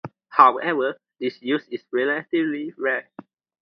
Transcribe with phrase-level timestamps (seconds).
[0.29, 3.07] However, this use is relatively rare.